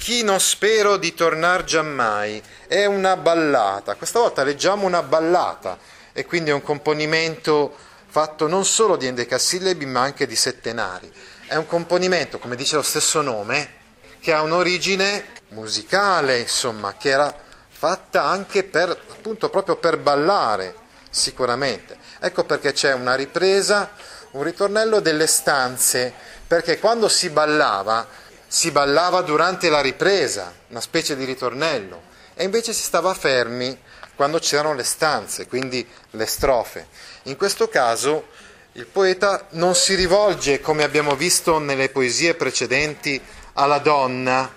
chi 0.00 0.22
non 0.22 0.40
spero 0.40 0.96
di 0.96 1.12
tornar 1.12 1.62
giammai 1.64 2.42
è 2.66 2.86
una 2.86 3.18
ballata. 3.18 3.96
Questa 3.96 4.18
volta 4.18 4.42
leggiamo 4.42 4.86
una 4.86 5.02
ballata 5.02 5.78
e 6.14 6.24
quindi 6.24 6.48
è 6.48 6.54
un 6.54 6.62
componimento 6.62 7.76
fatto 8.06 8.48
non 8.48 8.64
solo 8.64 8.96
di 8.96 9.06
endecasillabi 9.06 9.84
ma 9.84 10.00
anche 10.00 10.26
di 10.26 10.36
settenari. 10.36 11.12
È 11.46 11.54
un 11.54 11.66
componimento, 11.66 12.38
come 12.38 12.56
dice 12.56 12.76
lo 12.76 12.82
stesso 12.82 13.20
nome, 13.20 13.74
che 14.20 14.32
ha 14.32 14.40
un'origine 14.40 15.32
musicale, 15.48 16.38
insomma, 16.38 16.94
che 16.96 17.10
era 17.10 17.32
fatta 17.68 18.24
anche 18.24 18.64
per, 18.64 18.88
appunto, 18.88 19.50
proprio 19.50 19.76
per 19.76 19.98
ballare, 19.98 20.76
sicuramente. 21.10 21.98
Ecco 22.20 22.44
perché 22.44 22.72
c'è 22.72 22.94
una 22.94 23.14
ripresa, 23.14 23.90
un 24.30 24.44
ritornello 24.44 25.00
delle 25.00 25.26
stanze, 25.26 26.10
perché 26.46 26.78
quando 26.78 27.06
si 27.08 27.28
ballava, 27.28 28.28
si 28.52 28.72
ballava 28.72 29.20
durante 29.20 29.68
la 29.68 29.80
ripresa, 29.80 30.52
una 30.70 30.80
specie 30.80 31.14
di 31.14 31.24
ritornello, 31.24 32.02
e 32.34 32.42
invece 32.42 32.72
si 32.72 32.82
stava 32.82 33.14
fermi 33.14 33.80
quando 34.16 34.40
c'erano 34.40 34.74
le 34.74 34.82
stanze, 34.82 35.46
quindi 35.46 35.86
le 36.10 36.26
strofe. 36.26 36.88
In 37.24 37.36
questo 37.36 37.68
caso 37.68 38.26
il 38.72 38.86
poeta 38.86 39.46
non 39.50 39.76
si 39.76 39.94
rivolge, 39.94 40.60
come 40.60 40.82
abbiamo 40.82 41.14
visto 41.14 41.60
nelle 41.60 41.90
poesie 41.90 42.34
precedenti, 42.34 43.22
alla 43.52 43.78
donna, 43.78 44.52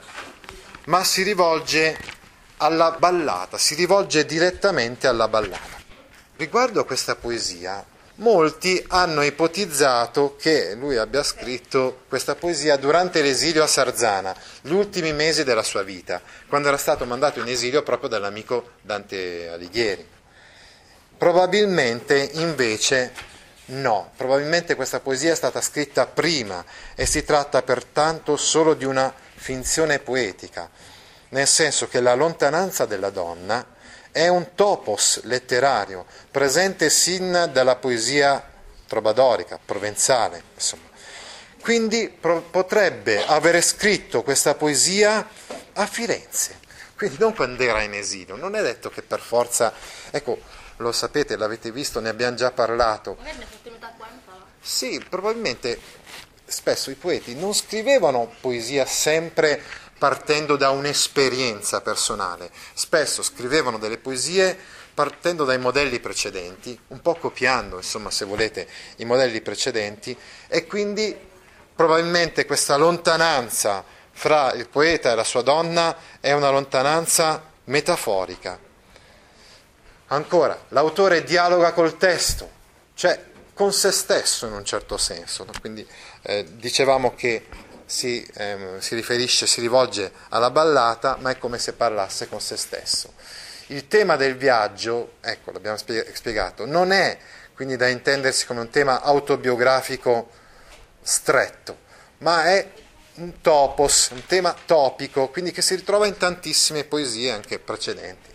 ma 0.86 1.04
si 1.04 1.22
rivolge 1.22 1.96
alla 2.58 2.96
ballata, 2.98 3.60
si 3.60 3.76
rivolge 3.76 4.26
direttamente 4.26 5.06
alla 5.06 5.28
ballata. 5.28 5.82
Riguardo 6.38 6.82
a 6.82 6.86
questa 6.86 7.16
poesia, 7.16 7.86
molti 8.16 8.84
hanno 8.90 9.24
ipotizzato 9.24 10.36
che 10.40 10.76
lui 10.76 10.98
abbia 10.98 11.24
scritto 11.24 12.04
questa 12.08 12.36
poesia 12.36 12.76
durante 12.78 13.22
l'esilio 13.22 13.64
a 13.64 13.68
Sarzana, 13.68 14.36
gli 14.62 14.74
ultimi 14.74 15.14
mesi 15.14 15.44
della 15.44 15.64
sua 15.64 15.84
vita, 15.84 16.22
quando 16.48 16.68
era 16.68 16.78
stato 16.78 17.06
mandato 17.06 17.40
in 17.40 17.48
esilio 17.48 17.84
proprio 17.84 18.10
dall'amico 18.10 18.72
Dante 18.82 19.50
Alighieri. 19.50 20.08
Probabilmente 21.18 22.30
invece 22.34 23.32
No, 23.66 24.12
probabilmente 24.18 24.76
questa 24.76 25.00
poesia 25.00 25.32
è 25.32 25.36
stata 25.36 25.62
scritta 25.62 26.06
prima 26.06 26.66
e 26.96 27.06
si 27.06 27.24
tratta 27.24 27.62
pertanto 27.62 28.36
solo 28.36 28.74
di 28.74 28.84
una 28.84 29.14
finzione 29.36 30.00
poetica, 30.00 30.70
nel 31.30 31.48
senso 31.48 31.88
che 31.88 32.02
la 32.02 32.14
lontananza 32.14 32.86
della 32.86 33.10
donna 33.10 33.66
è 34.14 34.28
un 34.28 34.54
topos 34.54 35.22
letterario 35.24 36.06
presente 36.30 36.92
sin 36.92 37.50
dalla 37.52 37.76
poesia 37.76 38.52
trobadorica, 38.88 39.60
provenzale, 39.64 40.42
insomma. 40.54 40.84
Quindi 41.60 42.10
pro- 42.10 42.42
potrebbe 42.42 43.26
avere 43.26 43.62
scritto 43.62 44.22
questa 44.22 44.54
poesia 44.54 45.28
a 45.74 45.86
Firenze, 45.88 46.60
quindi 46.96 47.18
non 47.20 47.34
quando 47.34 47.64
era 47.64 47.82
in 47.82 47.96
esilio, 47.96 48.36
non 48.36 48.56
è 48.56 48.62
detto 48.62 48.90
che 48.90 49.02
per 49.02 49.20
forza, 49.20 49.74
ecco, 50.12 50.40
lo 50.78 50.92
sapete, 50.92 51.36
l'avete 51.36 51.72
visto, 51.72 52.00
ne 52.00 52.10
abbiamo 52.10 52.36
già 52.36 52.52
parlato. 52.52 53.18
Sì, 54.62 55.04
probabilmente 55.10 55.80
spesso 56.46 56.92
i 56.92 56.96
poeti 56.96 57.34
non 57.34 57.54
scrivevano 57.54 58.32
poesia 58.40 58.86
sempre 58.86 59.62
partendo 59.98 60.56
da 60.56 60.70
un'esperienza 60.72 61.82
personale, 61.82 62.52
spesso 62.74 63.24
scrivevano 63.24 63.78
delle 63.78 63.98
poesie 63.98 64.58
partendo 64.94 65.44
dai 65.44 65.58
modelli 65.58 66.00
precedenti, 66.00 66.78
un 66.90 67.02
po' 67.02 67.16
copiando, 67.16 67.78
insomma, 67.78 68.12
se 68.12 68.26
volete, 68.26 68.68
i 68.98 69.06
modelli 69.06 69.42
precedenti 69.42 70.16
e 70.48 70.68
quindi 70.68 71.18
probabilmente 71.76 72.46
questa 72.46 72.76
lontananza 72.76 73.84
fra 74.12 74.54
il 74.54 74.70
poeta 74.70 75.12
e 75.12 75.16
la 75.16 75.24
sua 75.24 75.42
donna 75.42 75.96
è 76.20 76.32
una 76.34 76.50
lontananza 76.50 77.52
metaforica. 77.66 78.60
Ancora, 80.08 80.66
l'autore 80.70 81.24
dialoga 81.24 81.74
col 81.74 81.98
testo, 81.98 82.50
cioè 82.94 83.32
con 83.54 83.74
se 83.74 83.92
stesso 83.92 84.46
in 84.46 84.54
un 84.54 84.66
certo 84.66 84.98
senso. 84.98 85.46
Quindi 85.60 85.88
eh, 86.22 86.46
dicevamo 86.52 87.16
che 87.16 87.48
si, 87.94 88.28
ehm, 88.34 88.80
si 88.80 88.96
riferisce, 88.96 89.46
si 89.46 89.62
rivolge 89.62 90.12
alla 90.30 90.50
ballata, 90.50 91.16
ma 91.20 91.30
è 91.30 91.38
come 91.38 91.60
se 91.60 91.74
parlasse 91.74 92.28
con 92.28 92.42
se 92.42 92.58
stesso. 92.58 93.14
Il 93.68 93.88
tema 93.88 94.16
del 94.16 94.36
viaggio, 94.36 95.14
ecco, 95.22 95.52
l'abbiamo 95.52 95.78
spiegato, 95.78 96.66
non 96.66 96.92
è 96.92 97.18
quindi 97.54 97.76
da 97.76 97.88
intendersi 97.88 98.48
come 98.48 98.62
un 98.62 98.72
tema 98.72 99.04
autobiografico 99.04 100.32
stretto, 101.04 101.78
ma 102.20 102.46
è 102.46 102.68
un 103.16 103.42
topos, 103.42 104.10
un 104.10 104.26
tema 104.26 104.56
topico, 104.66 105.30
quindi 105.30 105.52
che 105.52 105.62
si 105.62 105.76
ritrova 105.76 106.08
in 106.08 106.18
tantissime 106.18 106.86
poesie 106.86 107.32
anche 107.32 107.60
precedenti. 107.60 108.32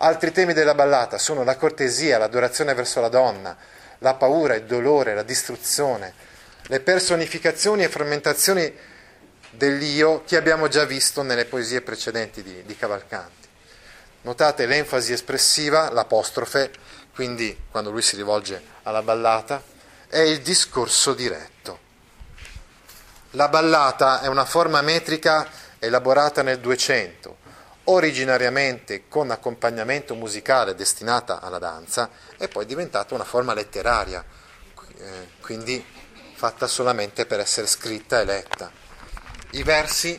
Altri 0.00 0.32
temi 0.32 0.52
della 0.52 0.74
ballata 0.74 1.16
sono 1.16 1.44
la 1.44 1.56
cortesia, 1.56 2.18
l'adorazione 2.18 2.74
verso 2.74 3.00
la 3.00 3.08
donna, 3.08 3.56
la 4.00 4.14
paura, 4.14 4.54
il 4.54 4.64
dolore, 4.64 5.14
la 5.14 5.22
distruzione, 5.22 6.27
le 6.66 6.80
personificazioni 6.80 7.84
e 7.84 7.88
frammentazioni 7.88 8.72
dell'io 9.50 10.22
che 10.24 10.36
abbiamo 10.36 10.68
già 10.68 10.84
visto 10.84 11.22
nelle 11.22 11.46
poesie 11.46 11.80
precedenti 11.80 12.42
di, 12.42 12.62
di 12.64 12.76
Cavalcanti. 12.76 13.48
Notate 14.22 14.66
l'enfasi 14.66 15.12
espressiva, 15.12 15.90
l'apostrofe, 15.90 16.70
quindi 17.14 17.64
quando 17.70 17.90
lui 17.90 18.02
si 18.02 18.16
rivolge 18.16 18.62
alla 18.82 19.02
ballata, 19.02 19.62
è 20.08 20.18
il 20.18 20.40
discorso 20.40 21.14
diretto. 21.14 21.86
La 23.32 23.48
ballata 23.48 24.20
è 24.20 24.26
una 24.26 24.44
forma 24.44 24.80
metrica 24.80 25.46
elaborata 25.78 26.42
nel 26.42 26.60
200, 26.60 27.36
originariamente 27.84 29.08
con 29.08 29.30
accompagnamento 29.30 30.14
musicale 30.14 30.74
destinata 30.74 31.40
alla 31.40 31.58
danza 31.58 32.10
e 32.36 32.48
poi 32.48 32.66
diventata 32.66 33.14
una 33.14 33.24
forma 33.24 33.54
letteraria, 33.54 34.24
eh, 34.98 35.28
quindi 35.40 35.84
fatta 36.38 36.68
solamente 36.68 37.26
per 37.26 37.40
essere 37.40 37.66
scritta 37.66 38.20
e 38.20 38.24
letta. 38.24 38.70
I 39.50 39.64
versi 39.64 40.18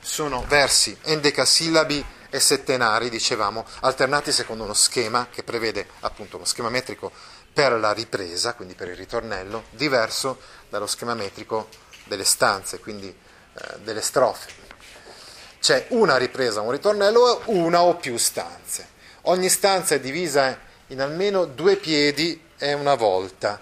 sono 0.00 0.42
versi 0.48 0.96
endecasillabi 1.02 2.02
e 2.30 2.40
settenari, 2.40 3.10
dicevamo, 3.10 3.66
alternati 3.80 4.32
secondo 4.32 4.64
uno 4.64 4.72
schema 4.72 5.28
che 5.30 5.42
prevede 5.42 5.86
appunto 6.00 6.38
lo 6.38 6.46
schema 6.46 6.70
metrico 6.70 7.12
per 7.52 7.72
la 7.72 7.92
ripresa, 7.92 8.54
quindi 8.54 8.72
per 8.72 8.88
il 8.88 8.96
ritornello, 8.96 9.64
diverso 9.68 10.40
dallo 10.70 10.86
schema 10.86 11.12
metrico 11.12 11.68
delle 12.04 12.24
stanze, 12.24 12.80
quindi 12.80 13.08
eh, 13.08 13.78
delle 13.82 14.00
strofe. 14.00 14.50
C'è 15.60 15.88
una 15.90 16.16
ripresa, 16.16 16.62
un 16.62 16.70
ritornello 16.70 17.42
una 17.48 17.82
o 17.82 17.96
più 17.96 18.16
stanze. 18.16 18.88
Ogni 19.22 19.50
stanza 19.50 19.96
è 19.96 20.00
divisa 20.00 20.58
in 20.86 21.02
almeno 21.02 21.44
due 21.44 21.76
piedi 21.76 22.42
e 22.56 22.72
una 22.72 22.94
volta. 22.94 23.60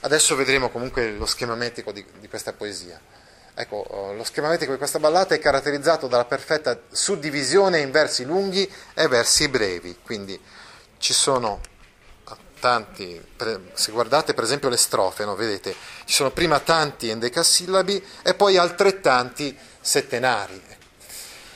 Adesso 0.00 0.36
vedremo 0.36 0.70
comunque 0.70 1.12
lo 1.12 1.26
schema 1.26 1.54
metrico 1.54 1.92
di, 1.92 2.04
di 2.20 2.28
questa 2.28 2.52
poesia. 2.52 3.00
Ecco, 3.54 3.76
oh, 3.76 4.12
lo 4.12 4.22
schema 4.22 4.48
metrico 4.48 4.72
di 4.72 4.78
questa 4.78 5.00
ballata 5.00 5.34
è 5.34 5.40
caratterizzato 5.40 6.06
dalla 6.06 6.24
perfetta 6.24 6.80
suddivisione 6.90 7.80
in 7.80 7.90
versi 7.90 8.24
lunghi 8.24 8.70
e 8.94 9.08
versi 9.08 9.48
brevi, 9.48 9.98
quindi 10.04 10.40
ci 10.98 11.12
sono 11.12 11.60
tanti, 12.60 13.20
se 13.72 13.92
guardate 13.92 14.34
per 14.34 14.44
esempio 14.44 14.68
le 14.68 14.76
strofe, 14.76 15.24
no, 15.24 15.34
vedete, 15.34 15.74
ci 16.04 16.14
sono 16.14 16.30
prima 16.30 16.60
tanti 16.60 17.08
endecasillabi 17.08 18.04
e 18.22 18.34
poi 18.34 18.56
altrettanti 18.56 19.56
settenari. 19.80 20.60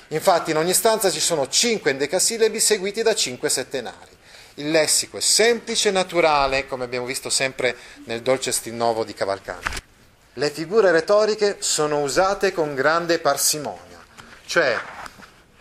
Infatti 0.08 0.50
in 0.50 0.58
ogni 0.58 0.74
stanza 0.74 1.10
ci 1.10 1.20
sono 1.20 1.48
cinque 1.48 1.90
endecasillabi 1.92 2.60
seguiti 2.60 3.02
da 3.02 3.14
cinque 3.14 3.48
settenari. 3.48 4.11
Il 4.56 4.70
lessico 4.70 5.16
è 5.16 5.20
semplice 5.20 5.88
e 5.88 5.92
naturale, 5.92 6.66
come 6.66 6.84
abbiamo 6.84 7.06
visto 7.06 7.30
sempre 7.30 7.76
nel 8.04 8.20
dolce 8.20 8.52
stil 8.52 8.74
di 9.06 9.14
Cavalcanti. 9.14 9.82
Le 10.34 10.50
figure 10.50 10.90
retoriche 10.90 11.56
sono 11.60 12.00
usate 12.00 12.52
con 12.52 12.74
grande 12.74 13.18
parsimonia, 13.18 14.02
cioè 14.46 14.78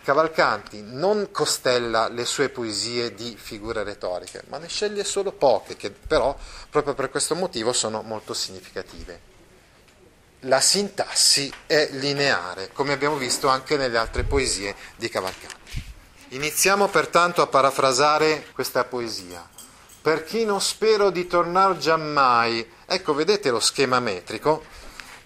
Cavalcanti 0.04 0.82
non 0.84 1.30
costella 1.32 2.10
le 2.10 2.26
sue 2.26 2.50
poesie 2.50 3.14
di 3.14 3.38
figure 3.40 3.84
retoriche, 3.84 4.44
ma 4.48 4.58
ne 4.58 4.68
sceglie 4.68 5.04
solo 5.04 5.32
poche, 5.32 5.78
che 5.78 5.92
però 5.92 6.36
proprio 6.70 6.94
per 6.94 7.10
questo 7.10 7.36
motivo 7.36 7.72
sono 7.72 8.02
molto 8.02 8.34
significative. 8.34 9.30
la 10.46 10.60
sintassi 10.60 11.54
è 11.68 11.90
lineare, 11.92 12.70
come 12.74 12.94
abbiamo 12.94 13.18
visto 13.18 13.48
anche 13.48 13.78
nelle 13.78 13.98
altre 13.98 14.24
poesie 14.24 14.76
di 14.96 15.08
Cavalcanti. 15.08 15.90
Iniziamo 16.34 16.88
pertanto 16.88 17.42
a 17.42 17.48
parafrasare 17.48 18.48
questa 18.54 18.86
poesia. 18.86 19.46
Per 20.02 20.24
chi 20.24 20.46
non 20.46 20.62
spero 20.62 21.10
di 21.10 21.28
tornar 21.28 21.76
giammai, 21.76 22.66
ecco 22.86 23.14
vedete 23.14 23.50
lo 23.50 23.60
schema 23.60 24.00
metrico, 24.00 24.64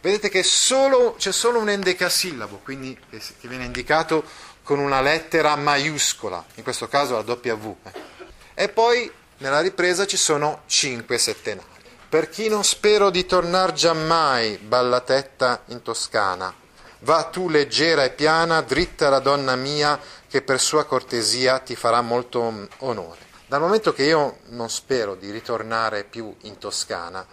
vedete 0.02 0.30
che 0.30 0.42
solo, 0.42 1.14
c'è 1.16 1.32
solo 1.32 1.60
un 1.60 1.70
endecasillabo, 1.70 2.62
quindi 2.64 2.98
che, 3.08 3.20
che 3.40 3.48
viene 3.48 3.66
indicato 3.66 4.24
con 4.64 4.80
una 4.80 5.00
lettera 5.00 5.56
maiuscola, 5.56 6.44
in 6.56 6.64
questo 6.64 6.88
caso 6.88 7.14
la 7.14 7.22
W. 7.22 7.76
Eh. 7.84 8.64
E 8.64 8.70
poi 8.70 9.12
nella 9.38 9.62
ripresa 9.62 10.08
ci 10.08 10.18
sono 10.18 10.64
cinque 10.66 11.20
settenari. 11.20 11.68
Per 12.10 12.30
chi 12.30 12.50
non 12.50 12.64
spero 12.64 13.12
di 13.12 13.28
tornar 13.28 13.74
giammai, 13.74 14.58
ballatetta 14.58 15.66
in 15.68 15.84
Toscana, 15.84 16.52
va 17.00 17.24
tu 17.26 17.48
leggera 17.48 18.04
e 18.04 18.10
piana, 18.10 18.62
dritta 18.62 19.10
la 19.10 19.20
donna 19.20 19.56
mia, 19.56 20.00
che 20.36 20.42
per 20.42 20.60
sua 20.60 20.84
cortesia 20.84 21.60
ti 21.60 21.78
farà 21.78 22.02
molto 22.02 22.68
onore. 22.80 23.20
Dal 23.48 23.62
momento 23.62 23.94
che 23.94 24.04
io 24.04 24.40
non 24.48 24.70
spero 24.70 25.16
di 25.16 25.32
ritornare 25.32 26.04
più 26.04 26.36
in 26.42 26.58
Toscana, 26.58 27.26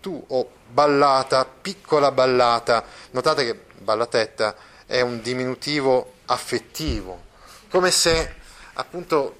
tu 0.00 0.24
o 0.28 0.38
oh, 0.38 0.50
ballata, 0.68 1.46
piccola 1.46 2.12
ballata, 2.12 2.84
notate 3.10 3.44
che 3.44 3.60
ballatetta 3.78 4.54
è 4.86 5.00
un 5.00 5.20
diminutivo 5.20 6.18
affettivo, 6.26 7.24
come 7.70 7.90
se 7.90 8.36
appunto 8.74 9.38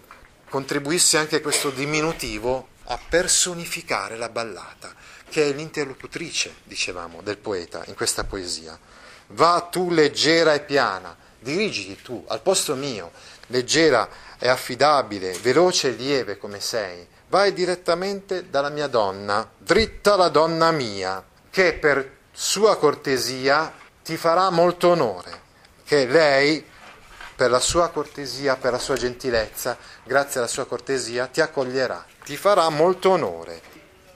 contribuisse 0.48 1.16
anche 1.16 1.40
questo 1.40 1.70
diminutivo 1.70 2.66
a 2.86 2.98
personificare 3.08 4.16
la 4.16 4.28
ballata, 4.28 4.92
che 5.28 5.50
è 5.50 5.52
l'interlocutrice, 5.52 6.52
dicevamo, 6.64 7.22
del 7.22 7.38
poeta 7.38 7.84
in 7.86 7.94
questa 7.94 8.24
poesia. 8.24 8.76
Va 9.28 9.68
tu 9.70 9.90
leggera 9.90 10.52
e 10.52 10.62
piana, 10.62 11.16
dirigiti 11.44 12.02
tu 12.02 12.24
al 12.26 12.40
posto 12.40 12.74
mio, 12.74 13.12
leggera 13.48 14.08
e 14.38 14.48
affidabile, 14.48 15.38
veloce 15.40 15.88
e 15.88 15.92
lieve 15.92 16.38
come 16.38 16.58
sei, 16.58 17.06
vai 17.28 17.52
direttamente 17.52 18.48
dalla 18.50 18.70
mia 18.70 18.88
donna, 18.88 19.48
dritta 19.56 20.16
la 20.16 20.28
donna 20.28 20.72
mia, 20.72 21.22
che 21.50 21.74
per 21.74 22.16
sua 22.32 22.76
cortesia 22.78 23.72
ti 24.02 24.16
farà 24.16 24.50
molto 24.50 24.88
onore, 24.88 25.42
che 25.84 26.06
lei 26.06 26.64
per 27.36 27.50
la 27.50 27.60
sua 27.60 27.90
cortesia, 27.90 28.56
per 28.56 28.72
la 28.72 28.78
sua 28.78 28.96
gentilezza, 28.96 29.76
grazie 30.04 30.40
alla 30.40 30.48
sua 30.48 30.66
cortesia, 30.66 31.26
ti 31.26 31.40
accoglierà, 31.40 32.04
ti 32.24 32.36
farà 32.36 32.68
molto 32.70 33.10
onore, 33.10 33.60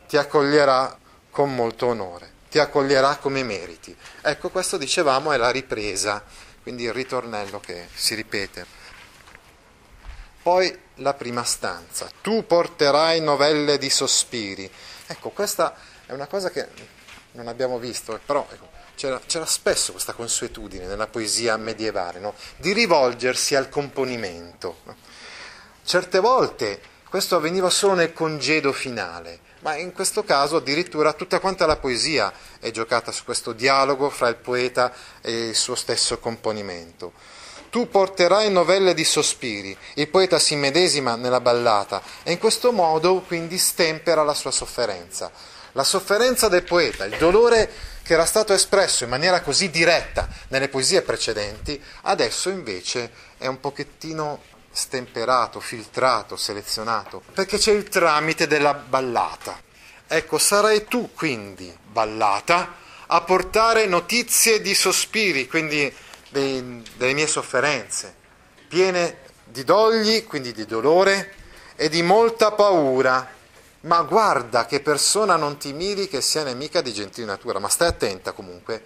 ti 0.09 0.17
accoglierà 0.17 0.97
con 1.31 1.55
molto 1.55 1.87
onore, 1.87 2.31
ti 2.51 2.59
accoglierà 2.59 3.17
come 3.17 3.43
meriti. 3.43 3.97
Ecco, 4.23 4.49
questo 4.49 4.77
dicevamo 4.77 5.33
è 5.33 5.37
la 5.37 5.51
ripresa, 5.51 6.23
quindi 6.69 6.85
il 6.85 6.93
ritornello 6.93 7.61
che 7.61 7.89
si 7.95 8.15
ripete. 8.15 8.67
Poi 10.43 10.79
la 10.97 11.15
prima 11.15 11.43
stanza, 11.43 12.11
tu 12.21 12.45
porterai 12.47 13.23
novelle 13.23 13.79
di 13.79 13.89
sospiri. 13.89 14.71
Ecco, 15.07 15.31
questa 15.31 15.75
è 16.05 16.13
una 16.13 16.27
cosa 16.27 16.51
che 16.51 16.69
non 17.33 17.49
abbiamo 17.49 17.79
visto, 17.79 18.21
però 18.23 18.47
ecco, 18.53 18.69
c'era, 18.97 19.19
c'era, 19.25 19.47
spesso 19.47 19.93
questa 19.93 20.13
consuetudine 20.13 20.85
nella 20.85 21.07
poesia 21.07 21.57
medievale, 21.57 22.19
no? 22.19 22.35
di 22.59 22.75
rivolgersi 22.75 23.55
al 23.55 23.71
componimento. 23.71 24.83
Certe 25.85 26.21
volte 26.21 26.83
questo 27.09 27.37
avveniva 27.37 27.71
solo 27.71 27.95
nel 27.95 28.13
congedo 28.13 28.75
finale, 28.75 29.41
ma 29.61 29.77
in 29.77 29.93
questo 29.93 30.25
caso 30.25 30.57
addirittura 30.57 31.13
tutta 31.13 31.41
quanta 31.41 31.67
la 31.67 31.77
poesia 31.77 32.33
è 32.61 32.71
giocata 32.71 33.13
su 33.13 33.25
questo 33.25 33.53
dialogo 33.53 34.11
fra 34.11 34.29
il 34.29 34.37
poeta 34.37 34.93
e 35.21 35.49
il 35.49 35.55
suo 35.57 35.75
stesso 35.75 36.19
componimento. 36.19 37.13
Tu 37.71 37.89
porterai 37.89 38.51
novelle 38.51 38.95
di 38.95 39.05
sospiri, 39.05 39.77
il 39.95 40.09
poeta 40.09 40.39
si 40.39 40.57
medesima 40.57 41.17
nella 41.17 41.41
ballata 41.41 42.03
e 42.23 42.33
in 42.33 42.39
questo 42.39 42.73
modo 42.73 43.21
quindi 43.21 43.59
stempera 43.59 44.23
la 44.23 44.35
sua 44.35 44.51
sofferenza. 44.51 45.31
La 45.73 45.85
sofferenza 45.85 46.49
del 46.49 46.65
poeta, 46.65 47.05
il 47.05 47.17
dolore 47.19 47.71
che 48.03 48.15
era 48.15 48.25
stato 48.25 48.55
espresso 48.55 49.05
in 49.05 49.11
maniera 49.11 49.43
così 49.43 49.69
diretta 49.69 50.29
nelle 50.49 50.69
poesie 50.69 51.03
precedenti, 51.03 51.81
adesso 52.03 52.49
invece 52.49 53.11
è 53.37 53.47
un 53.47 53.61
pochettino 53.61 54.41
stemperato, 54.79 55.59
filtrato, 55.59 56.37
selezionato, 56.37 57.21
perché 57.35 57.59
c'è 57.59 57.73
il 57.73 57.89
tramite 57.89 58.47
della 58.47 58.75
ballata. 58.75 59.61
Ecco, 60.07 60.39
sarai 60.39 60.85
tu 60.85 61.11
quindi, 61.13 61.77
ballata, 61.85 62.77
a 63.09 63.21
portare 63.23 63.87
notizie 63.87 64.61
di 64.61 64.75
sospiri, 64.75 65.49
quindi 65.49 65.93
dei, 66.29 66.83
delle 66.97 67.13
mie 67.13 67.27
sofferenze, 67.27 68.15
piene 68.69 69.19
di 69.45 69.65
dogli, 69.65 70.25
quindi 70.25 70.53
di 70.53 70.65
dolore, 70.65 71.35
e 71.75 71.89
di 71.89 72.03
molta 72.03 72.53
paura, 72.53 73.29
ma 73.81 74.03
guarda 74.03 74.65
che 74.67 74.81
persona 74.81 75.35
non 75.35 75.57
ti 75.59 75.73
miri 75.73 76.07
che 76.07 76.21
sia 76.21 76.45
nemica 76.45 76.81
di 76.83 76.93
gentile 76.93 77.27
natura, 77.27 77.59
ma 77.59 77.69
stai 77.69 77.89
attenta 77.89 78.31
comunque, 78.31 78.81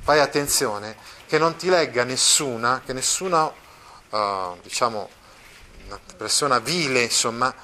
fai 0.00 0.20
attenzione 0.20 0.96
che 1.26 1.36
non 1.38 1.56
ti 1.56 1.68
legga 1.68 2.02
nessuna, 2.04 2.80
che 2.84 2.94
nessuna, 2.94 3.44
uh, 3.44 4.56
diciamo, 4.62 5.22
persona 6.16 6.58
vile, 6.58 7.02
insomma, 7.02 7.54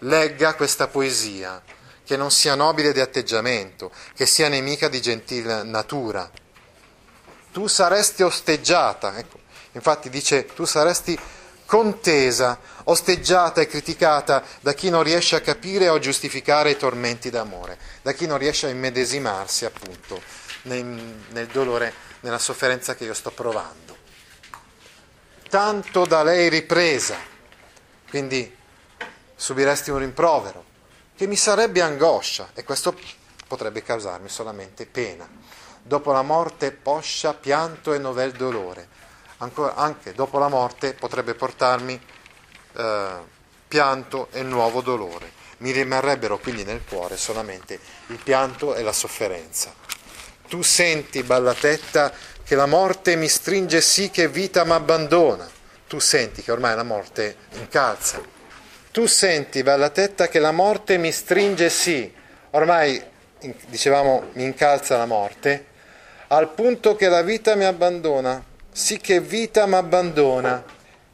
legga 0.00 0.54
questa 0.54 0.88
poesia, 0.88 1.62
che 2.04 2.16
non 2.16 2.30
sia 2.30 2.54
nobile 2.54 2.92
di 2.92 3.00
atteggiamento, 3.00 3.90
che 4.14 4.26
sia 4.26 4.48
nemica 4.48 4.88
di 4.88 5.00
gentile 5.00 5.62
natura. 5.64 6.30
Tu 7.52 7.66
saresti 7.66 8.22
osteggiata, 8.22 9.16
ecco, 9.18 9.40
infatti 9.72 10.08
dice 10.08 10.46
tu 10.46 10.64
saresti 10.64 11.18
contesa, 11.66 12.58
osteggiata 12.84 13.60
e 13.60 13.66
criticata 13.66 14.42
da 14.60 14.72
chi 14.72 14.88
non 14.88 15.02
riesce 15.02 15.36
a 15.36 15.40
capire 15.40 15.88
o 15.88 15.98
giustificare 15.98 16.70
i 16.70 16.76
tormenti 16.76 17.28
d'amore, 17.28 17.76
da 18.02 18.12
chi 18.12 18.26
non 18.26 18.38
riesce 18.38 18.66
a 18.66 18.70
immedesimarsi 18.70 19.64
appunto 19.64 20.22
nel, 20.62 20.84
nel 20.84 21.46
dolore, 21.48 21.92
nella 22.20 22.38
sofferenza 22.38 22.94
che 22.94 23.04
io 23.04 23.14
sto 23.14 23.32
provando. 23.32 23.96
Tanto 25.48 26.06
da 26.06 26.22
lei 26.22 26.48
ripresa, 26.48 27.16
quindi 28.08 28.54
subiresti 29.34 29.90
un 29.90 29.98
rimprovero, 29.98 30.64
che 31.16 31.26
mi 31.26 31.36
sarebbe 31.36 31.80
angoscia 31.80 32.50
e 32.54 32.64
questo 32.64 32.96
potrebbe 33.46 33.82
causarmi 33.82 34.28
solamente 34.28 34.86
pena. 34.86 35.28
Dopo 35.82 36.12
la 36.12 36.22
morte 36.22 36.72
poscia, 36.72 37.34
pianto 37.34 37.92
e 37.92 37.98
novel 37.98 38.32
dolore 38.32 39.04
ancora, 39.38 39.74
anche 39.74 40.12
dopo 40.12 40.38
la 40.38 40.48
morte 40.48 40.94
potrebbe 40.94 41.34
portarmi 41.34 42.00
eh, 42.76 43.14
pianto 43.68 44.28
e 44.32 44.42
nuovo 44.42 44.80
dolore. 44.80 45.32
Mi 45.58 45.70
rimarrebbero 45.70 46.38
quindi 46.38 46.64
nel 46.64 46.82
cuore 46.86 47.16
solamente 47.16 47.78
il 48.08 48.18
pianto 48.22 48.74
e 48.74 48.82
la 48.82 48.92
sofferenza. 48.92 49.74
Tu 50.48 50.62
senti, 50.62 51.22
ballatetta, 51.22 52.12
che 52.44 52.54
la 52.54 52.66
morte 52.66 53.16
mi 53.16 53.28
stringe 53.28 53.80
sì 53.80 54.10
che 54.10 54.28
vita 54.28 54.64
m'abbandona. 54.64 55.48
Tu 55.88 55.98
senti 55.98 56.42
che 56.42 56.52
ormai 56.52 56.74
la 56.74 56.82
morte 56.82 57.36
incalza. 57.52 58.20
Tu 58.90 59.06
senti, 59.06 59.62
ballatetta, 59.62 60.28
che 60.28 60.38
la 60.38 60.52
morte 60.52 60.96
mi 60.96 61.12
stringe 61.12 61.70
sì. 61.70 62.12
Ormai, 62.50 63.02
dicevamo, 63.66 64.30
mi 64.32 64.44
incalza 64.44 64.96
la 64.96 65.06
morte, 65.06 65.66
al 66.28 66.52
punto 66.52 66.96
che 66.96 67.08
la 67.08 67.22
vita 67.22 67.54
mi 67.54 67.64
abbandona 67.64 68.54
sì 68.76 68.98
che 68.98 69.22
vita 69.22 69.64
m'abbandona, 69.64 70.62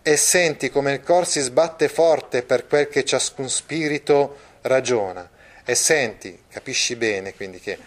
e 0.03 0.17
senti 0.17 0.69
come 0.69 0.95
il 0.95 1.01
cor 1.01 1.29
si 1.29 1.39
sbatte 1.39 1.89
forte 1.89 2.43
per 2.43 2.67
quel 2.67 2.89
che 2.89 3.05
ciascun 3.05 3.49
spirito 3.49 4.37
ragiona, 4.63 5.31
e 5.65 5.77
senti, 5.77 6.43
capisci 6.51 6.97
bene 6.97 7.35
quindi 7.35 7.61
che 7.61 7.79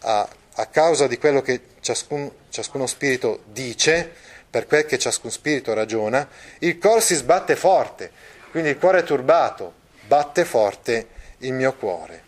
a, 0.00 0.28
a 0.54 0.66
causa 0.66 1.06
di 1.06 1.18
quello 1.18 1.40
che 1.40 1.60
ciascun, 1.78 2.28
ciascuno 2.48 2.88
spirito 2.88 3.44
dice, 3.44 4.12
per 4.52 4.66
quel 4.66 4.84
che 4.84 4.98
ciascun 4.98 5.30
spirito 5.30 5.72
ragiona, 5.72 6.28
il 6.58 6.76
cor 6.76 7.00
si 7.02 7.14
sbatte 7.14 7.56
forte, 7.56 8.10
quindi 8.50 8.68
il 8.68 8.78
cuore 8.78 8.98
è 8.98 9.02
turbato, 9.02 9.72
batte 10.06 10.44
forte 10.44 11.06
il 11.38 11.54
mio 11.54 11.72
cuore. 11.72 12.22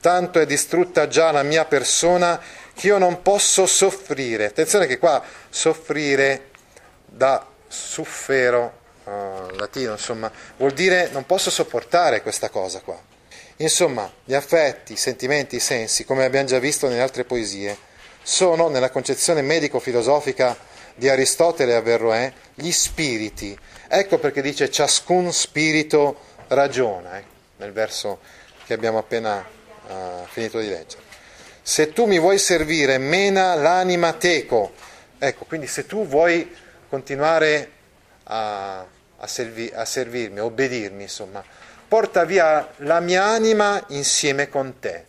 Tanto 0.00 0.40
è 0.40 0.46
distrutta 0.46 1.06
già 1.06 1.30
la 1.30 1.44
mia 1.44 1.64
persona 1.66 2.40
che 2.74 2.88
io 2.88 2.98
non 2.98 3.22
posso 3.22 3.66
soffrire. 3.66 4.46
Attenzione 4.46 4.88
che 4.88 4.98
qua 4.98 5.22
soffrire 5.48 6.48
da 7.06 7.46
suffero, 7.68 8.78
uh, 9.04 9.54
latino, 9.54 9.92
insomma, 9.92 10.28
vuol 10.56 10.72
dire 10.72 11.10
non 11.12 11.24
posso 11.24 11.50
sopportare 11.50 12.20
questa 12.20 12.48
cosa 12.48 12.80
qua. 12.80 13.00
Insomma, 13.58 14.10
gli 14.24 14.34
affetti, 14.34 14.94
i 14.94 14.96
sentimenti, 14.96 15.54
i 15.54 15.60
sensi, 15.60 16.04
come 16.04 16.24
abbiamo 16.24 16.48
già 16.48 16.58
visto 16.58 16.88
nelle 16.88 17.02
altre 17.02 17.22
poesie, 17.22 17.78
sono, 18.24 18.68
nella 18.68 18.90
concezione 18.90 19.40
medico-filosofica 19.40 20.66
di 20.94 21.08
Aristotele 21.08 21.72
e 21.72 21.76
Averroè, 21.76 22.32
gli 22.54 22.70
spiriti. 22.70 23.58
Ecco 23.88 24.18
perché 24.18 24.42
dice 24.42 24.70
ciascun 24.70 25.32
spirito 25.32 26.28
ragiona, 26.48 27.18
eh, 27.18 27.24
nel 27.56 27.72
verso 27.72 28.20
che 28.64 28.74
abbiamo 28.74 28.98
appena 28.98 29.44
uh, 29.86 30.26
finito 30.28 30.60
di 30.60 30.68
leggere 30.68 31.02
Se 31.62 31.92
tu 31.92 32.06
mi 32.06 32.18
vuoi 32.18 32.38
servire, 32.38 32.98
mena 32.98 33.54
l'anima 33.54 34.12
teco. 34.12 34.72
Ecco, 35.18 35.44
quindi 35.44 35.66
se 35.66 35.86
tu 35.86 36.06
vuoi 36.06 36.54
continuare 36.88 37.70
a, 38.24 38.78
a, 39.18 39.26
servi, 39.26 39.70
a 39.74 39.84
servirmi, 39.84 40.38
a 40.38 40.44
obbedirmi, 40.44 41.02
insomma, 41.02 41.44
porta 41.86 42.24
via 42.24 42.72
la 42.78 43.00
mia 43.00 43.24
anima 43.24 43.82
insieme 43.88 44.48
con 44.48 44.78
te. 44.78 45.04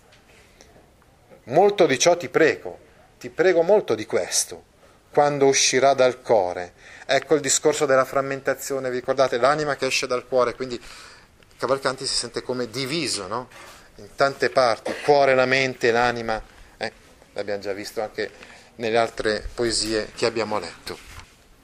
Molto 1.45 1.85
di 1.85 1.97
ciò 1.97 2.17
ti 2.17 2.29
prego, 2.29 2.77
ti 3.19 3.29
prego 3.29 3.61
molto 3.61 3.95
di 3.95 4.05
questo, 4.05 4.63
quando 5.11 5.45
uscirà 5.45 5.93
dal 5.93 6.21
cuore. 6.21 6.73
Ecco 7.05 7.35
il 7.35 7.41
discorso 7.41 7.85
della 7.85 8.05
frammentazione, 8.05 8.89
vi 8.89 8.97
ricordate 8.99 9.37
l'anima 9.37 9.75
che 9.75 9.87
esce 9.87 10.07
dal 10.07 10.27
cuore, 10.27 10.55
quindi 10.55 10.81
Cavalcanti 11.57 12.07
si 12.07 12.15
sente 12.15 12.41
come 12.41 12.69
diviso, 12.69 13.27
no? 13.27 13.47
In 13.97 14.15
tante 14.15 14.49
parti, 14.49 14.93
cuore, 15.03 15.35
la 15.35 15.45
mente, 15.45 15.91
l'anima, 15.91 16.41
eh, 16.77 16.91
l'abbiamo 17.33 17.61
già 17.61 17.73
visto 17.73 18.01
anche 18.01 18.31
nelle 18.77 18.97
altre 18.97 19.47
poesie 19.53 20.11
che 20.15 20.25
abbiamo 20.25 20.57
letto. 20.57 20.97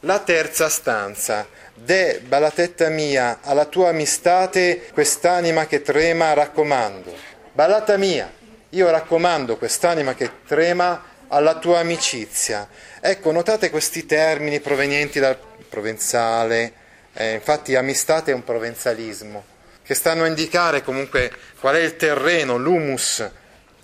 La 0.01 0.19
terza 0.19 0.69
stanza, 0.69 1.47
De, 1.73 2.21
ballatetta 2.25 2.89
mia, 2.89 3.39
alla 3.41 3.65
tua 3.65 3.89
amistate, 3.89 4.89
quest'anima 4.93 5.67
che 5.67 5.81
trema 5.81 6.33
raccomando. 6.33 7.15
Ballata 7.53 7.97
mia, 7.97 8.31
io 8.69 8.89
raccomando 8.89 9.57
quest'anima 9.57 10.13
che 10.15 10.43
trema 10.45 11.03
alla 11.29 11.59
tua 11.59 11.79
amicizia. 11.79 12.67
Ecco, 12.99 13.31
notate 13.31 13.69
questi 13.69 14.05
termini 14.05 14.59
provenienti 14.59 15.19
dal 15.19 15.37
provenzale, 15.69 16.73
eh, 17.13 17.33
infatti 17.33 17.75
amistate 17.75 18.31
è 18.31 18.33
un 18.33 18.43
provenzalismo 18.43 19.55
che 19.87 19.93
stanno 19.93 20.23
a 20.23 20.27
indicare 20.27 20.83
comunque 20.83 21.31
qual 21.61 21.75
è 21.75 21.79
il 21.79 21.95
terreno, 21.95 22.57
l'humus 22.57 23.25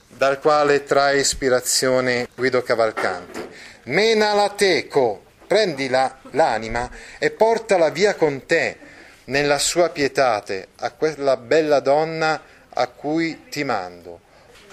dal 0.09 0.39
quale 0.41 0.83
trae 0.83 1.19
ispirazione 1.19 2.27
Guido 2.35 2.61
Cavalcanti. 2.61 3.47
Mena 3.83 4.33
la 4.33 4.49
teco, 4.49 5.23
prendi 5.47 5.87
la, 5.87 6.17
l'anima 6.31 6.89
e 7.17 7.31
portala 7.31 7.89
via 7.89 8.15
con 8.15 8.45
te 8.45 8.77
nella 9.25 9.57
sua 9.59 9.91
pietate 9.91 10.67
a 10.79 10.91
quella 10.91 11.37
bella 11.37 11.79
donna 11.79 12.41
a 12.67 12.87
cui 12.87 13.45
ti 13.47 13.63
mando. 13.63 14.19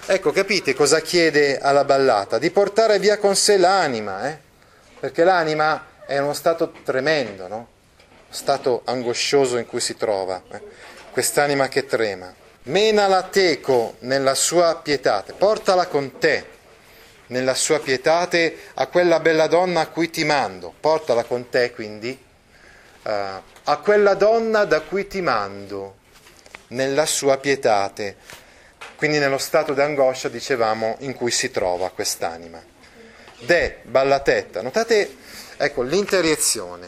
Ecco, 0.05 0.31
capite 0.31 0.73
cosa 0.73 0.99
chiede 0.99 1.59
alla 1.59 1.83
ballata? 1.83 2.37
Di 2.37 2.51
portare 2.51 2.99
via 2.99 3.17
con 3.17 3.35
sé 3.35 3.57
l'anima, 3.57 4.29
eh? 4.29 4.37
perché 4.99 5.23
l'anima 5.23 5.85
è 6.05 6.17
uno 6.17 6.33
stato 6.33 6.73
tremendo, 6.83 7.47
no? 7.47 7.67
stato 8.29 8.81
angoscioso 8.85 9.57
in 9.57 9.65
cui 9.65 9.79
si 9.79 9.95
trova. 9.95 10.41
Eh? 10.51 10.61
quest'anima 11.11 11.67
che 11.67 11.85
trema. 11.85 12.33
Menala 12.63 13.23
teco 13.23 13.95
nella 13.99 14.35
sua 14.35 14.79
pietate, 14.81 15.33
portala 15.33 15.87
con 15.87 16.17
te 16.17 16.59
nella 17.27 17.53
sua 17.53 17.79
pietate 17.79 18.57
a 18.75 18.87
quella 18.87 19.19
bella 19.19 19.47
donna 19.47 19.81
a 19.81 19.87
cui 19.87 20.09
ti 20.09 20.23
mando, 20.23 20.73
portala 20.79 21.23
con 21.23 21.49
te 21.49 21.71
quindi 21.71 22.17
uh, 23.03 23.09
a 23.09 23.77
quella 23.77 24.13
donna 24.15 24.65
da 24.65 24.81
cui 24.81 25.07
ti 25.07 25.21
mando 25.21 25.95
nella 26.67 27.05
sua 27.05 27.37
pietate, 27.37 28.17
quindi 29.01 29.17
nello 29.17 29.39
stato 29.39 29.73
d'angoscia, 29.73 30.29
dicevamo, 30.29 30.97
in 30.99 31.15
cui 31.15 31.31
si 31.31 31.49
trova 31.49 31.89
quest'anima. 31.89 32.63
De, 33.39 33.79
ballatetta, 33.81 34.61
notate, 34.61 35.15
ecco, 35.57 35.81
l'interiezione 35.81 36.87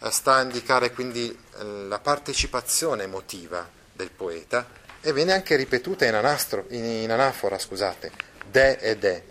eh, 0.00 0.10
sta 0.12 0.34
a 0.34 0.42
indicare 0.42 0.92
quindi 0.92 1.28
eh, 1.28 1.64
la 1.64 1.98
partecipazione 1.98 3.02
emotiva 3.02 3.68
del 3.92 4.12
poeta 4.12 4.64
e 5.00 5.12
viene 5.12 5.32
anche 5.32 5.56
ripetuta 5.56 6.04
in, 6.04 6.14
anastro, 6.14 6.66
in, 6.68 7.10
anafora, 7.10 7.58
scusate, 7.58 8.12
de 8.48 8.78
e 8.78 8.96
de. 8.96 9.24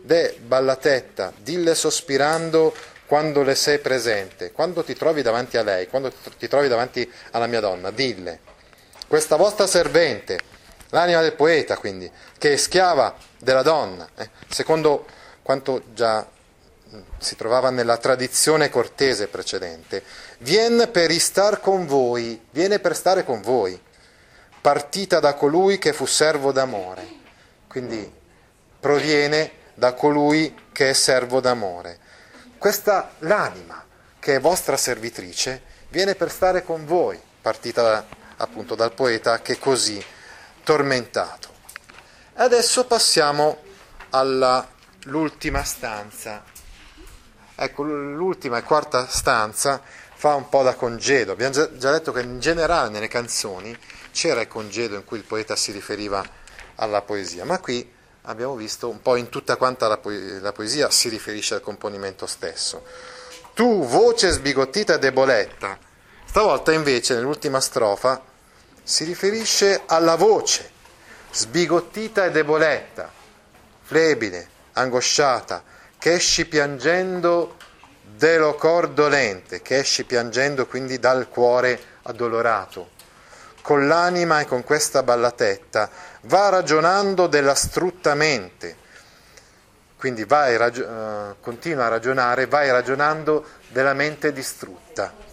De 0.00 0.38
ballatetta, 0.40 1.32
dille 1.36 1.74
sospirando 1.74 2.72
quando 3.06 3.42
le 3.42 3.56
sei 3.56 3.80
presente, 3.80 4.52
quando 4.52 4.84
ti 4.84 4.94
trovi 4.94 5.20
davanti 5.20 5.56
a 5.56 5.64
lei, 5.64 5.88
quando 5.88 6.12
ti 6.38 6.46
trovi 6.46 6.68
davanti 6.68 7.12
alla 7.32 7.48
mia 7.48 7.58
donna, 7.58 7.90
dille, 7.90 8.38
questa 9.08 9.34
vostra 9.34 9.66
servente, 9.66 10.54
l'anima 10.90 11.20
del 11.20 11.34
poeta 11.34 11.76
quindi, 11.76 12.10
che 12.38 12.54
è 12.54 12.56
schiava 12.56 13.14
della 13.38 13.62
donna, 13.62 14.08
eh, 14.16 14.30
secondo 14.48 15.06
quanto 15.42 15.82
già 15.94 16.26
si 17.18 17.36
trovava 17.36 17.70
nella 17.70 17.96
tradizione 17.96 18.70
cortese 18.70 19.28
precedente, 19.28 20.02
viene 20.38 20.86
per 20.86 21.10
istar 21.10 21.60
con 21.60 21.86
voi, 21.86 22.40
viene 22.50 22.78
per 22.78 22.94
stare 22.94 23.24
con 23.24 23.40
voi, 23.42 23.80
partita 24.60 25.20
da 25.20 25.34
colui 25.34 25.78
che 25.78 25.92
fu 25.92 26.06
servo 26.06 26.52
d'amore, 26.52 27.06
quindi 27.68 28.10
proviene 28.78 29.52
da 29.74 29.94
colui 29.94 30.54
che 30.72 30.90
è 30.90 30.92
servo 30.92 31.40
d'amore. 31.40 31.98
Questa 32.58 33.12
l'anima 33.20 33.84
che 34.18 34.36
è 34.36 34.40
vostra 34.40 34.76
servitrice 34.76 35.62
viene 35.88 36.14
per 36.14 36.30
stare 36.30 36.64
con 36.64 36.86
voi, 36.86 37.20
partita 37.40 38.06
appunto 38.38 38.74
dal 38.74 38.92
poeta 38.92 39.40
che 39.40 39.58
così 39.58 40.02
tormentato. 40.66 41.54
Adesso 42.34 42.86
passiamo 42.86 43.58
all'ultima 44.10 45.62
stanza 45.62 46.42
Ecco, 47.58 47.84
l'ultima 47.84 48.58
e 48.58 48.62
quarta 48.62 49.08
stanza 49.08 49.80
fa 49.82 50.34
un 50.34 50.50
po' 50.50 50.62
da 50.62 50.74
congedo. 50.74 51.32
Abbiamo 51.32 51.52
già, 51.52 51.90
detto 51.90 52.12
che 52.12 52.20
in 52.20 52.38
generale 52.38 52.90
nelle 52.90 53.08
canzoni 53.08 53.74
c'era 54.12 54.42
il 54.42 54.48
congedo 54.48 54.94
in 54.94 55.04
cui 55.06 55.16
il 55.16 55.24
poeta 55.24 55.56
si 55.56 55.72
riferiva 55.72 56.22
alla 56.74 57.00
poesia, 57.00 57.46
ma 57.46 57.58
qui 57.58 57.90
abbiamo 58.22 58.56
visto 58.56 58.90
un 58.90 59.00
po' 59.00 59.16
in 59.16 59.30
tutta 59.30 59.56
quanta 59.56 59.88
la, 59.88 59.96
poesia, 59.96 60.40
la 60.40 60.52
poesia 60.52 60.90
si 60.90 61.08
riferisce 61.08 61.54
al 61.54 61.62
componimento 61.62 62.26
stesso. 62.26 62.84
Tu, 63.54 63.86
voce 63.86 64.28
sbigottita 64.32 64.96
e 64.96 64.98
deboletta, 64.98 65.78
stavolta 66.26 66.72
invece 66.72 67.14
nell'ultima 67.14 67.58
strofa 67.62 68.22
si 68.86 69.02
riferisce 69.02 69.82
alla 69.84 70.14
voce 70.14 70.70
sbigottita 71.32 72.24
e 72.24 72.30
deboletta, 72.30 73.10
flebile, 73.82 74.48
angosciata, 74.74 75.64
che 75.98 76.12
esci 76.12 76.46
piangendo 76.46 77.56
dello 78.00 78.54
cor 78.54 78.90
dolente, 78.90 79.60
che 79.60 79.78
esci 79.78 80.04
piangendo 80.04 80.66
quindi 80.66 81.00
dal 81.00 81.28
cuore 81.28 81.80
addolorato. 82.02 82.90
Con 83.60 83.88
l'anima 83.88 84.38
e 84.38 84.46
con 84.46 84.62
questa 84.62 85.02
ballatetta 85.02 85.90
va 86.22 86.48
ragionando 86.48 87.26
della 87.26 87.56
strutta 87.56 88.14
mente, 88.14 88.76
quindi 89.98 90.22
vai, 90.24 90.56
ragio- 90.56 90.86
uh, 90.86 91.36
continua 91.40 91.86
a 91.86 91.88
ragionare, 91.88 92.46
vai 92.46 92.70
ragionando 92.70 93.44
della 93.66 93.94
mente 93.94 94.32
distrutta. 94.32 95.25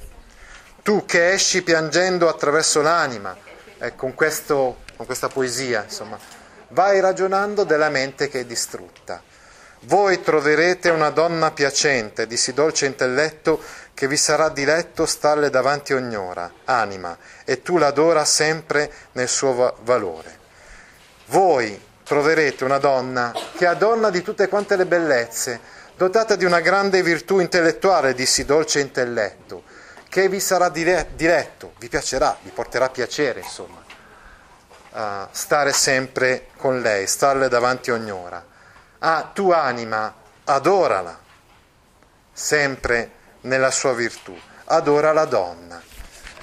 Tu 0.84 1.06
che 1.06 1.32
esci 1.32 1.62
piangendo 1.62 2.28
attraverso 2.28 2.82
l'anima, 2.82 3.34
eh, 3.80 3.96
con, 3.96 4.14
questo, 4.14 4.80
con 4.98 5.06
questa 5.06 5.30
poesia, 5.30 5.84
insomma, 5.84 6.20
vai 6.70 7.00
ragionando 7.00 7.64
della 7.64 7.88
mente 7.88 8.28
che 8.28 8.42
è 8.42 8.46
distrutta. 8.46 9.24
Voi 9.86 10.22
troverete 10.22 10.90
una 10.90 11.10
donna 11.10 11.52
piacente, 11.52 12.28
di 12.28 12.36
sì 12.36 12.52
dolce 12.52 12.86
intelletto, 12.86 13.62
che 13.94 14.08
vi 14.08 14.18
sarà 14.18 14.50
diletto 14.50 15.06
starle 15.06 15.50
davanti 15.50 15.94
ognora, 15.94 16.52
anima, 16.66 17.18
e 17.46 17.62
tu 17.62 17.78
l'adora 17.78 18.26
sempre 18.26 18.92
nel 19.14 19.30
suo 19.30 19.54
va- 19.54 19.74
valore. 19.84 20.38
Voi 21.28 21.82
troverete 22.04 22.66
una 22.66 22.78
donna 22.78 23.32
che 23.56 23.70
è 23.70 23.76
donna 23.78 24.10
di 24.10 24.22
tutte 24.22 24.50
quante 24.50 24.76
le 24.76 24.86
bellezze, 24.86 25.60
dotata 25.96 26.36
di 26.36 26.44
una 26.44 26.60
grande 26.60 27.02
virtù 27.02 27.40
intellettuale, 27.40 28.14
di 28.14 28.26
sì 28.26 28.44
dolce 28.44 28.82
intelletto, 28.82 29.64
che 30.14 30.30
vi 30.30 30.40
sarà 30.40 30.70
dire- 30.70 31.10
diretto, 31.16 31.74
vi 31.80 31.90
piacerà, 31.90 32.38
vi 32.44 32.52
porterà 32.52 32.90
piacere, 32.90 33.40
insomma, 33.40 33.84
uh, 34.92 35.28
stare 35.32 35.74
sempre 35.74 36.50
con 36.58 36.82
lei, 36.82 37.08
starle 37.08 37.50
davanti 37.50 37.90
ognora 37.90 38.52
ah, 39.06 39.30
tu 39.34 39.52
anima, 39.52 40.14
adorala, 40.46 41.20
sempre 42.32 43.12
nella 43.42 43.70
sua 43.70 43.94
virtù, 43.94 44.36
adora 44.66 45.12
la 45.12 45.26
donna. 45.26 45.82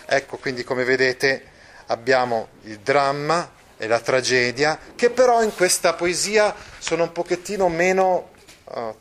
Ecco, 0.06 0.36
quindi 0.36 0.62
come 0.62 0.84
vedete 0.84 1.48
abbiamo 1.86 2.48
il 2.62 2.78
dramma 2.80 3.58
e 3.76 3.86
la 3.86 4.00
tragedia, 4.00 4.78
che 4.94 5.10
però 5.10 5.42
in 5.42 5.54
questa 5.54 5.94
poesia 5.94 6.54
sono 6.78 7.04
un 7.04 7.12
pochettino 7.12 7.68
meno 7.68 8.30
uh, 8.64 8.94